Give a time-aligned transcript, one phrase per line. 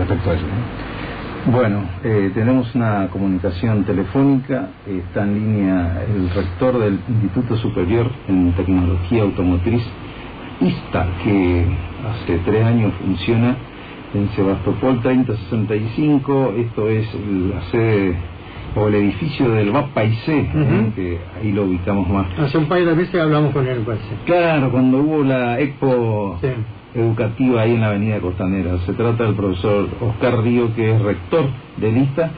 [0.00, 0.44] respecto a eso.
[1.46, 8.52] Bueno, eh, tenemos una comunicación telefónica, está en línea el rector del Instituto Superior en
[8.52, 9.82] Tecnología Automotriz,
[10.60, 11.64] ISTA, que
[12.10, 13.56] hace tres años funciona
[14.12, 18.16] en Sebastopol 3065, esto es la sede
[18.76, 20.48] o el edificio del VAP Paisé,
[20.94, 22.26] que ahí lo ubicamos más.
[22.38, 24.14] Hace un par de meses hablamos con él, parece.
[24.26, 26.38] Claro, cuando hubo la expo
[26.94, 28.78] educativa ahí en la Avenida Costanera.
[28.86, 31.44] Se trata del profesor Oscar Río, que es rector
[31.76, 32.30] de Lista,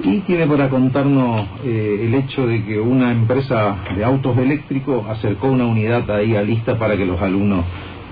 [0.00, 5.48] y tiene para contarnos eh, el hecho de que una empresa de autos eléctricos acercó
[5.48, 7.64] una unidad ahí a Lista para que los alumnos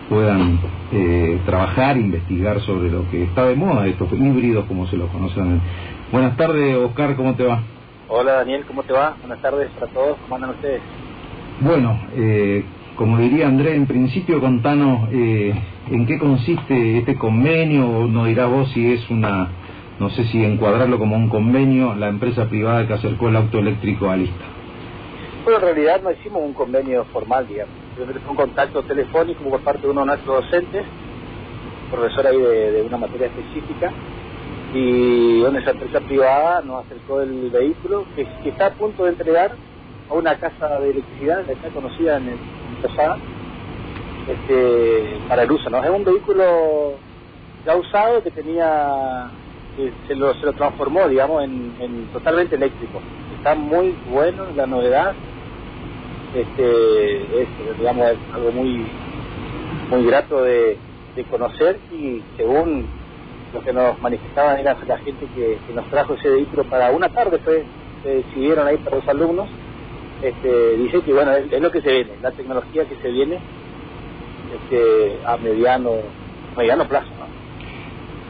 [0.08, 0.58] puedan
[0.92, 5.60] eh, trabajar, investigar sobre lo que está de moda, estos híbridos como se los conocen.
[6.12, 7.62] Buenas tardes, Oscar, ¿cómo te va?
[8.08, 9.16] Hola, Daniel, ¿cómo te va?
[9.20, 10.82] Buenas tardes para todos, ¿cómo andan ustedes?
[11.60, 12.64] Bueno, eh,
[13.00, 15.54] como diría Andrés, en principio contanos eh,
[15.90, 19.48] en qué consiste este convenio, o no dirá vos si es una,
[19.98, 24.10] no sé si encuadrarlo como un convenio, la empresa privada que acercó el auto eléctrico
[24.10, 24.44] a lista.
[25.44, 27.72] Bueno, en realidad no hicimos un convenio formal, digamos.
[27.96, 30.84] fue un contacto telefónico por parte de uno de nuestros docentes,
[31.90, 33.92] profesor ahí de, una materia específica,
[34.74, 39.52] y donde esa empresa privada nos acercó el vehículo que, está a punto de entregar
[40.10, 42.59] a una casa de electricidad que está conocida en el
[44.28, 45.82] este, para el uso, ¿no?
[45.82, 46.94] Es un vehículo
[47.64, 49.30] ya usado que tenía,
[49.76, 53.00] que se lo, se lo transformó, digamos, en, totalmente eléctrico.
[53.36, 55.14] Está muy bueno, la novedad,
[56.34, 58.86] este, es, digamos, algo muy,
[59.90, 60.78] muy grato de,
[61.30, 62.86] conocer y según
[63.52, 67.38] lo que nos manifestaban era la gente que, nos trajo ese vehículo para una tarde,
[67.44, 67.62] fue,
[68.02, 69.46] se decidieron ahí para los alumnos,
[70.22, 73.38] este, dice que bueno, es, lo que se viene, la tecnología que se viene
[74.54, 75.90] este, a mediano,
[76.56, 77.08] mediano plazo.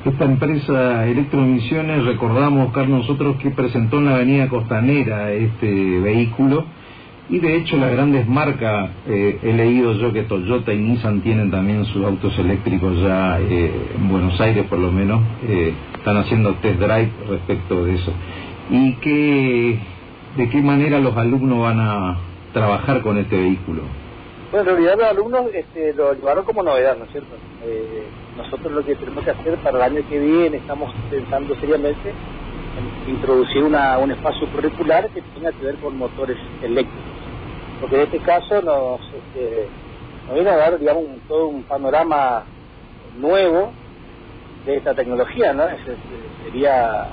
[0.04, 6.64] Esta empresa Electroemisiones, recordamos, Oscar, nosotros que presentó en la avenida Costanera este vehículo
[7.28, 11.50] y de hecho las grandes marcas, eh, he leído yo que Toyota y Nissan tienen
[11.50, 16.54] también sus autos eléctricos ya eh, en Buenos Aires por lo menos, eh, están haciendo
[16.54, 18.12] test drive respecto de eso.
[18.70, 19.78] ¿Y qué,
[20.36, 22.18] de qué manera los alumnos van a
[22.52, 23.82] trabajar con este vehículo?
[24.52, 27.36] Bueno, en realidad los alumnos este, lo llevaron como novedad, ¿no es cierto?
[27.64, 28.04] Eh,
[28.36, 32.12] nosotros lo que tenemos que hacer para el año que viene, estamos pensando seriamente
[32.78, 37.04] en introducir una, un espacio curricular que tenga que ver con motores eléctricos.
[37.80, 39.68] Porque en este caso nos, este,
[40.26, 42.44] nos viene a dar, digamos, todo un panorama
[43.18, 43.72] nuevo
[44.66, 45.64] de esta tecnología, ¿no?
[46.44, 47.08] sería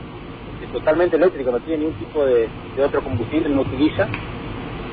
[0.71, 2.49] totalmente eléctrico, no tiene ningún tipo de,
[2.83, 4.07] otro combustible, no utiliza,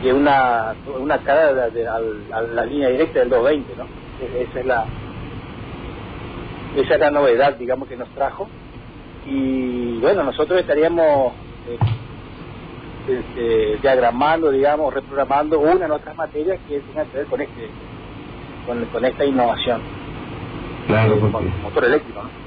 [0.02, 3.86] y es una, una cara de, a la línea directa del 220, ¿no?
[4.38, 4.86] Esa es la
[6.76, 8.48] esa es la novedad, digamos, que nos trajo.
[9.26, 11.32] Y bueno, nosotros estaríamos
[11.68, 11.78] eh,
[13.08, 17.70] este, diagramando, digamos, reprogramando una de nuestras materias que tiene que ver con este
[18.66, 19.80] con, con esta innovación.
[20.86, 21.48] Claro, porque...
[21.62, 22.43] motor eléctrico, ¿no?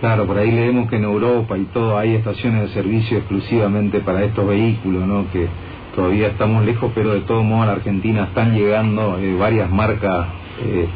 [0.00, 4.22] Claro, por ahí leemos que en Europa y todo hay estaciones de servicio exclusivamente para
[4.22, 5.28] estos vehículos, ¿no?
[5.32, 5.48] Que
[5.96, 10.28] todavía estamos lejos, pero de todo modo a la Argentina están llegando eh, varias marcas,
[10.64, 10.86] eh,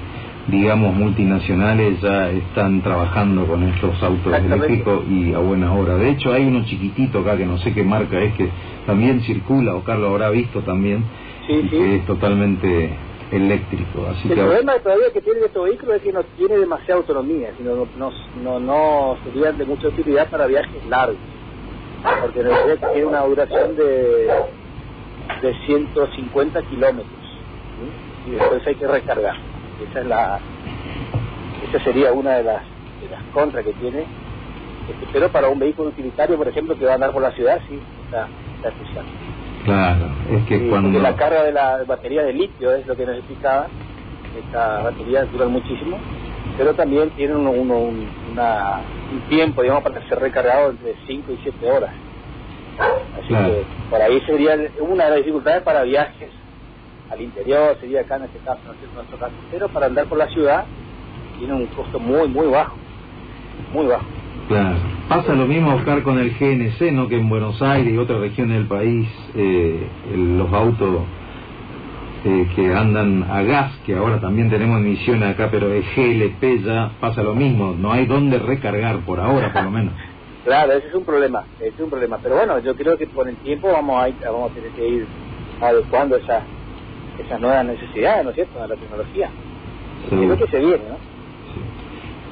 [0.46, 5.96] digamos, multinacionales, ya están trabajando con estos autos eléctricos y a buena hora.
[5.96, 8.48] De hecho, hay uno chiquitito acá que no sé qué marca es, que
[8.86, 11.02] también circula, o Carlos habrá visto también,
[11.48, 12.92] y que es totalmente
[13.32, 14.06] eléctrico.
[14.06, 17.86] Así el problema todavía que tiene este vehículo es que no tiene demasiada autonomía, sino
[17.96, 18.12] no,
[18.42, 21.16] no, no, serían de mucha utilidad para viajes largos,
[22.20, 24.28] porque en realidad tiene una duración de,
[25.42, 27.22] de 150 kilómetros
[28.26, 29.36] y después hay que recargar.
[29.88, 30.40] Esa es la,
[31.68, 32.62] esa sería una de las,
[33.00, 34.00] de las contras que tiene.
[34.00, 37.60] Este, pero para un vehículo utilitario, por ejemplo, que va a andar por la ciudad,
[37.68, 39.06] sí, está, está especial.
[39.64, 40.98] Claro, es que cuando...
[40.98, 43.68] la carga de la batería de litio es lo que necesitaba.
[44.36, 45.98] Estas baterías duran muchísimo,
[46.56, 48.80] pero también tienen uno, un, una,
[49.12, 51.90] un tiempo, digamos, para ser recargado entre 5 y 7 horas.
[53.18, 56.30] Así que por ahí sería una de las dificultades para viajes
[57.10, 60.16] al interior, sería acá en este caso, no en nuestro caso, pero para andar por
[60.16, 60.64] la ciudad
[61.38, 62.74] tiene un costo muy, muy bajo,
[63.72, 64.06] muy bajo.
[64.48, 64.76] Claro.
[65.08, 67.08] Pasa lo mismo, Oscar, con el GNC, ¿no?
[67.08, 71.02] Que en Buenos Aires y otras regiones del país, eh, los autos
[72.24, 76.92] eh, que andan a gas, que ahora también tenemos emisiones acá, pero es GLP ya
[77.00, 77.74] pasa lo mismo.
[77.76, 79.94] No hay dónde recargar por ahora, por lo menos.
[80.44, 82.18] claro, ese es un problema, ese es un problema.
[82.22, 85.06] Pero bueno, yo creo que con el tiempo vamos a, vamos a tener que ir
[85.60, 86.44] adecuando esas
[87.18, 89.30] esa nuevas necesidades, ¿no es cierto?, de la tecnología.
[90.06, 91.11] Es lo que se viene, ¿no?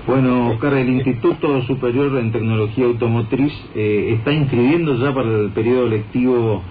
[0.06, 5.86] Bueno, Oscar, el Instituto Superior en Tecnología Automotriz eh, está inscribiendo ya para el periodo
[5.86, 6.62] lectivo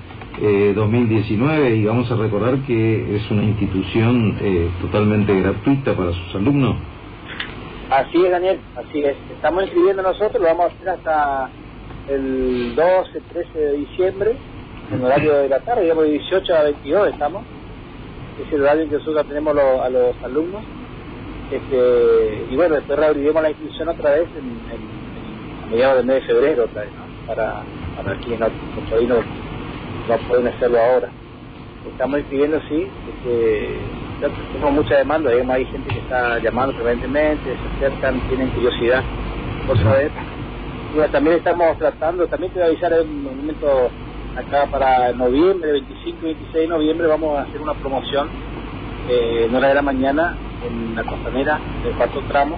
[0.42, 6.36] eh, 2019 y vamos a recordar que es una institución eh, totalmente gratuita para sus
[6.36, 6.76] alumnos.
[7.92, 9.16] Así es, Daniel, así es.
[9.36, 11.50] Estamos inscribiendo nosotros, lo vamos a hacer hasta
[12.10, 14.36] el 12, 13 de diciembre,
[14.92, 17.44] en horario de la tarde, digamos de 18 a 22 estamos.
[18.46, 20.64] Es el horario que nosotros tenemos lo- a los alumnos.
[21.50, 26.16] Este, y bueno, después reabriremos la inscripción otra vez en, en- a mediados del mes
[26.18, 27.08] de febrero, otra vez, ¿no?
[27.28, 29.22] para, para quienes no, no, todavía no,
[30.08, 31.14] no pueden hacerlo ahora.
[31.86, 33.92] Estamos inscribiendo, sí, este,
[34.54, 39.04] tenemos mucha demanda, digamos, hay gente que está llamando permanentemente, se acercan, tienen curiosidad
[39.68, 40.12] por saber.
[40.94, 43.92] Bueno, también estamos tratando, también te voy a avisar en un momento
[44.36, 48.30] acá para noviembre, 25 y 26 de noviembre, vamos a hacer una promoción
[49.10, 50.38] eh, en hora de la mañana
[50.68, 52.58] en la costanera del cuarto tramo.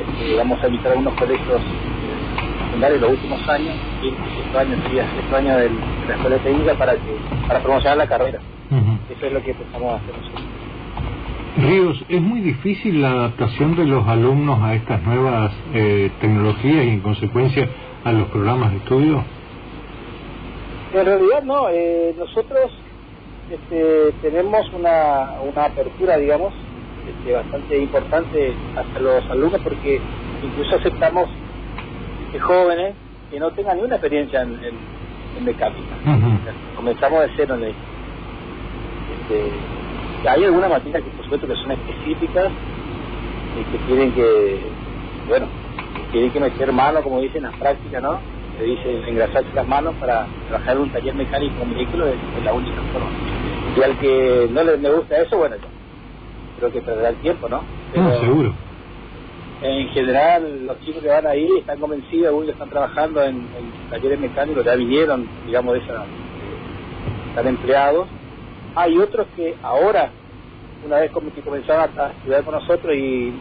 [0.00, 4.10] Este, vamos a invitar a algunos colegios eh, secundarios de los últimos años, y
[4.40, 7.16] sexto año, sería sexto año del- de la escuela técnica para que
[7.48, 8.38] para promocionar la carrera.
[9.14, 10.42] Eso es lo que empezamos a hacer nosotros.
[11.58, 16.88] Ríos, ¿es muy difícil la adaptación de los alumnos a estas nuevas eh, tecnologías y
[16.88, 17.68] en consecuencia
[18.04, 19.22] a los programas de estudio?
[20.94, 22.72] En realidad no, eh, nosotros
[23.50, 26.54] este, tenemos una, una apertura, digamos,
[27.06, 30.00] este, bastante importante hacia los alumnos porque
[30.42, 31.28] incluso aceptamos
[32.26, 32.94] este, jóvenes
[33.30, 34.74] que no tengan ni una experiencia en, en,
[35.38, 35.94] en mecánica.
[36.76, 37.74] Comenzamos de cero en el-
[39.20, 42.48] este, hay algunas materias que por supuesto que son específicas
[43.60, 44.60] y que tienen que,
[45.28, 45.46] bueno,
[45.94, 48.18] que tienen que meter mano, como dicen en las prácticas, ¿no?
[48.58, 52.44] Se dice engrasarse las manos para trabajar en un taller mecánico con vehículo es, es
[52.44, 53.08] la única forma.
[53.76, 55.68] Y al que no le, le gusta eso, bueno, ya,
[56.62, 57.62] creo que perderá el tiempo, ¿no?
[57.94, 58.54] No, seguro.
[59.62, 64.20] en general, los chicos que van ahí están convencidos, algunos están trabajando en, en talleres
[64.20, 68.06] mecánicos, ya vinieron, digamos, de esa, eh, están empleados.
[68.76, 70.10] Hay otros que ahora,
[70.86, 73.32] una vez que comenzaron a, estudiar con nosotros y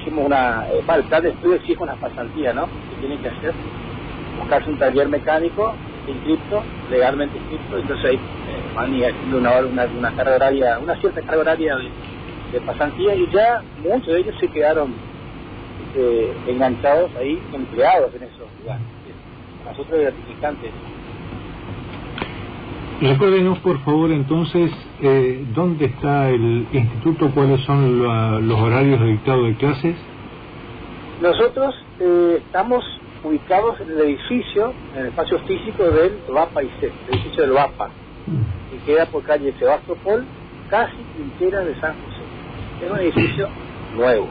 [0.00, 2.66] hicimos una, eh, bueno, el plan de estudio exige una pasantía, ¿no?
[2.66, 3.52] Que tienen que hacer,
[4.38, 5.72] buscarse un taller mecánico
[6.06, 8.20] inscripto, legalmente inscripto, entonces ahí eh,
[8.76, 11.90] van y haciendo una, hora- una, una carga horaria, una cierta carga horaria de,
[12.52, 14.94] de pasantía y ya muchos de ellos se quedaron
[15.96, 18.84] eh, enganchados ahí, empleados en esos lugares.
[19.64, 20.70] Para nosotros es gratificante.
[23.00, 24.70] Recuérdenos, por favor, entonces,
[25.02, 29.96] eh, dónde está el instituto, cuáles son la- los horarios de dictado de clases.
[31.20, 32.84] Nosotros eh, estamos
[33.24, 37.90] ubicados en el edificio, en el espacio físico del VAPA IC, el edificio del VAPA,
[38.70, 40.24] que queda por calle Sebastopol,
[40.70, 42.15] casi quintera de San José.
[42.82, 43.48] Es un edificio
[43.94, 44.28] nuevo.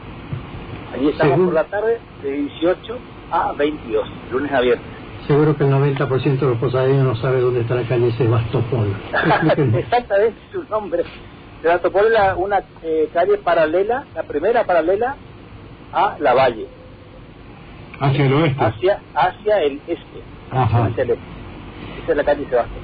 [0.94, 2.98] Allí estamos por la tarde de 18
[3.30, 4.86] a 22, lunes a viernes.
[5.26, 8.94] Seguro que el 90% de los posadeños no sabe dónde está la calle Sebastopol.
[9.74, 11.02] Exactamente su nombre.
[11.62, 15.16] Sebastopol es la- una eh, calle paralela, la primera paralela
[15.92, 16.66] a la Valle,
[17.98, 18.64] Hacia el oeste.
[18.64, 20.22] hacia, hacia el este.
[20.52, 20.84] Ajá.
[20.86, 21.22] Hacia el este.
[22.02, 22.82] Esa es la calle Sebastopol.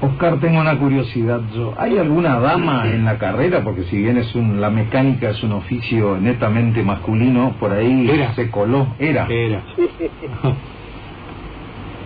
[0.00, 1.74] Oscar, tengo una curiosidad yo.
[1.78, 3.62] ¿Hay alguna dama en la carrera?
[3.64, 8.34] Porque si bien es un, la mecánica es un oficio netamente masculino, por ahí Era.
[8.34, 8.86] se coló.
[8.98, 9.26] Era.
[9.28, 9.62] Era.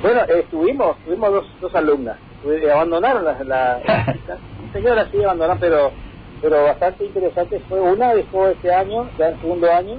[0.00, 2.16] Bueno, eh, tuvimos, dos, dos alumnas.
[2.44, 3.80] Tuve- abandonaron las la,
[4.12, 4.38] chicas.
[4.72, 5.90] Señora sí abandonaron, pero
[6.40, 9.96] pero bastante interesante fue una dejó este año, ya en segundo año,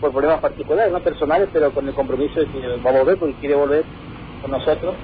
[0.00, 3.34] por problemas particulares, no personales, pero con el compromiso de que va a volver porque
[3.40, 3.84] quiere volver
[4.40, 4.94] con nosotros.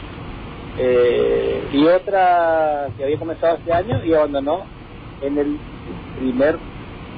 [0.81, 4.63] Eh, y otra que había comenzado este año y abandonó
[5.23, 5.57] en el
[6.19, 6.59] primer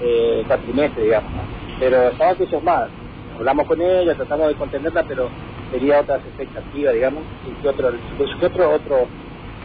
[0.03, 1.31] eh, cuatrimestre, digamos.
[1.79, 2.89] Pero estaba entusiasmada.
[3.37, 5.29] Hablamos con ella, tratamos de contenerla, pero
[5.73, 9.07] tenía otras expectativas, digamos, y que otro, que otro, otro,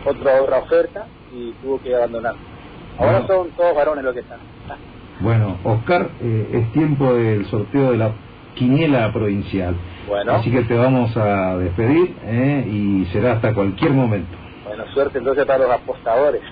[0.05, 2.35] otro, otra oferta y tuvo que abandonar.
[2.97, 3.27] Ahora Bueno.
[3.27, 4.39] son todos varones los que están.
[5.19, 8.11] Bueno, Oscar, eh, es tiempo del sorteo de la
[8.55, 9.75] quiniela provincial.
[10.07, 14.35] Bueno, Así que te vamos a despedir eh, y será hasta cualquier momento.
[14.65, 16.41] bueno, suerte entonces para los apostadores.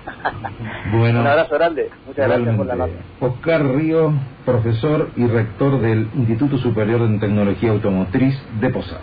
[0.91, 1.89] Bueno, Un abrazo grande.
[2.05, 2.93] Muchas gracias por la nota.
[3.19, 4.13] Oscar Río,
[4.45, 9.01] profesor y rector del Instituto Superior en Tecnología Automotriz de Posadas.